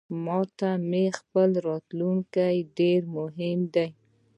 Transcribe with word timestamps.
ماته 0.25 0.69
مې 0.89 1.05
خپل 1.19 1.49
راتلونکې 1.67 2.47
ډیرمهم 2.77 3.59
دی 3.73 3.87